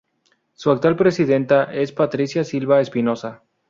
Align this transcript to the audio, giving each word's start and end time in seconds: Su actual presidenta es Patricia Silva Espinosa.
Su 0.55 0.71
actual 0.71 0.95
presidenta 0.95 1.65
es 1.65 1.91
Patricia 1.91 2.43
Silva 2.43 2.81
Espinosa. 2.81 3.43